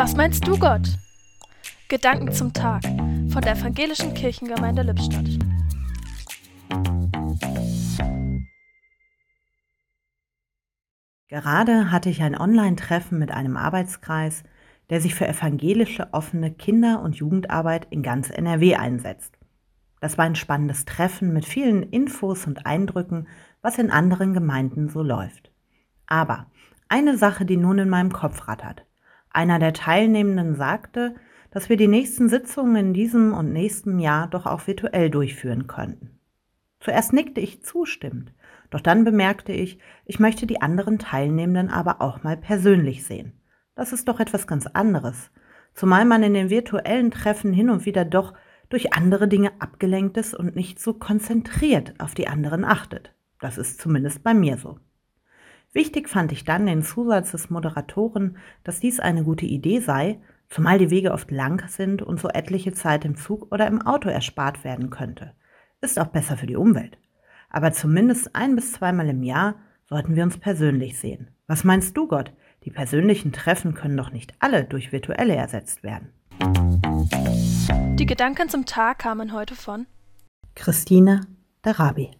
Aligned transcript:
Was 0.00 0.16
meinst 0.16 0.48
du, 0.48 0.58
Gott? 0.58 0.96
Gedanken 1.90 2.32
zum 2.32 2.54
Tag 2.54 2.82
von 2.84 3.42
der 3.42 3.52
Evangelischen 3.52 4.14
Kirchengemeinde 4.14 4.80
Lippstadt. 4.80 5.28
Gerade 11.28 11.90
hatte 11.90 12.08
ich 12.08 12.22
ein 12.22 12.34
Online-Treffen 12.34 13.18
mit 13.18 13.30
einem 13.30 13.58
Arbeitskreis, 13.58 14.42
der 14.88 15.02
sich 15.02 15.14
für 15.14 15.28
evangelische 15.28 16.14
offene 16.14 16.50
Kinder- 16.50 17.02
und 17.02 17.16
Jugendarbeit 17.16 17.86
in 17.90 18.02
ganz 18.02 18.30
NRW 18.30 18.76
einsetzt. 18.76 19.36
Das 20.00 20.16
war 20.16 20.24
ein 20.24 20.34
spannendes 20.34 20.86
Treffen 20.86 21.34
mit 21.34 21.44
vielen 21.44 21.82
Infos 21.82 22.46
und 22.46 22.64
Eindrücken, 22.64 23.28
was 23.60 23.76
in 23.76 23.90
anderen 23.90 24.32
Gemeinden 24.32 24.88
so 24.88 25.02
läuft. 25.02 25.52
Aber 26.06 26.46
eine 26.88 27.18
Sache, 27.18 27.44
die 27.44 27.58
nun 27.58 27.78
in 27.78 27.90
meinem 27.90 28.14
Kopf 28.14 28.48
rattert. 28.48 28.86
Einer 29.30 29.58
der 29.58 29.72
Teilnehmenden 29.72 30.56
sagte, 30.56 31.14
dass 31.50 31.68
wir 31.68 31.76
die 31.76 31.88
nächsten 31.88 32.28
Sitzungen 32.28 32.76
in 32.76 32.94
diesem 32.94 33.32
und 33.32 33.52
nächsten 33.52 33.98
Jahr 33.98 34.28
doch 34.28 34.46
auch 34.46 34.66
virtuell 34.66 35.10
durchführen 35.10 35.66
könnten. 35.66 36.18
Zuerst 36.80 37.12
nickte 37.12 37.40
ich 37.40 37.62
zustimmend, 37.62 38.32
doch 38.70 38.80
dann 38.80 39.04
bemerkte 39.04 39.52
ich, 39.52 39.78
ich 40.04 40.18
möchte 40.18 40.46
die 40.46 40.62
anderen 40.62 40.98
Teilnehmenden 40.98 41.68
aber 41.68 42.00
auch 42.00 42.22
mal 42.22 42.36
persönlich 42.36 43.04
sehen. 43.04 43.32
Das 43.74 43.92
ist 43.92 44.08
doch 44.08 44.20
etwas 44.20 44.46
ganz 44.46 44.66
anderes, 44.66 45.30
zumal 45.74 46.04
man 46.04 46.22
in 46.22 46.34
den 46.34 46.50
virtuellen 46.50 47.10
Treffen 47.10 47.52
hin 47.52 47.70
und 47.70 47.86
wieder 47.86 48.04
doch 48.04 48.34
durch 48.68 48.94
andere 48.94 49.28
Dinge 49.28 49.52
abgelenkt 49.58 50.16
ist 50.16 50.34
und 50.34 50.54
nicht 50.54 50.80
so 50.80 50.94
konzentriert 50.94 51.94
auf 51.98 52.14
die 52.14 52.28
anderen 52.28 52.64
achtet. 52.64 53.12
Das 53.40 53.58
ist 53.58 53.80
zumindest 53.80 54.22
bei 54.22 54.34
mir 54.34 54.56
so. 54.56 54.78
Wichtig 55.72 56.08
fand 56.08 56.32
ich 56.32 56.44
dann 56.44 56.66
den 56.66 56.82
Zusatz 56.82 57.30
des 57.30 57.48
Moderatoren, 57.48 58.36
dass 58.64 58.80
dies 58.80 58.98
eine 58.98 59.22
gute 59.22 59.46
Idee 59.46 59.78
sei, 59.78 60.20
zumal 60.48 60.78
die 60.78 60.90
Wege 60.90 61.12
oft 61.12 61.30
lang 61.30 61.68
sind 61.68 62.02
und 62.02 62.18
so 62.18 62.28
etliche 62.28 62.72
Zeit 62.72 63.04
im 63.04 63.16
Zug 63.16 63.52
oder 63.52 63.68
im 63.68 63.80
Auto 63.80 64.08
erspart 64.08 64.64
werden 64.64 64.90
könnte. 64.90 65.32
Ist 65.80 65.98
auch 65.98 66.08
besser 66.08 66.36
für 66.36 66.46
die 66.46 66.56
Umwelt. 66.56 66.98
Aber 67.50 67.72
zumindest 67.72 68.34
ein 68.34 68.56
bis 68.56 68.72
zweimal 68.72 69.08
im 69.08 69.22
Jahr 69.22 69.56
sollten 69.88 70.16
wir 70.16 70.24
uns 70.24 70.38
persönlich 70.38 70.98
sehen. 70.98 71.28
Was 71.46 71.62
meinst 71.64 71.96
du, 71.96 72.08
Gott? 72.08 72.32
Die 72.64 72.70
persönlichen 72.70 73.32
Treffen 73.32 73.74
können 73.74 73.96
doch 73.96 74.12
nicht 74.12 74.34
alle 74.40 74.64
durch 74.64 74.92
virtuelle 74.92 75.34
ersetzt 75.34 75.82
werden. 75.82 76.12
Die 77.96 78.06
Gedanken 78.06 78.48
zum 78.48 78.66
Tag 78.66 78.98
kamen 79.00 79.32
heute 79.32 79.54
von 79.54 79.86
Christine 80.54 81.20
Darabi. 81.62 82.08